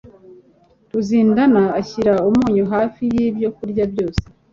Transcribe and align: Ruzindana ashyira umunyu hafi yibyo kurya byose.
Ruzindana 0.91 1.63
ashyira 1.79 2.13
umunyu 2.29 2.63
hafi 2.73 3.03
yibyo 3.13 3.49
kurya 3.57 3.83
byose. 3.91 4.21